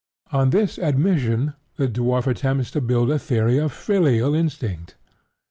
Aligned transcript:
On 0.31 0.49
this 0.49 0.79
admission 0.79 1.53
the 1.75 1.87
dwarf 1.87 2.25
attempts 2.25 2.71
to 2.71 2.81
build 2.81 3.11
a 3.11 3.19
theory 3.19 3.59
of 3.59 3.71
filial 3.71 4.33
instinct. 4.33 4.95